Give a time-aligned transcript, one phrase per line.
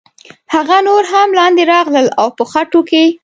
[0.53, 3.03] هغه نور هم لاندې راغلل او په خټو کې.